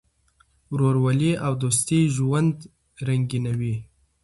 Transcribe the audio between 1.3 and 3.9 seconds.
او دوستي ژوند رنګینوي.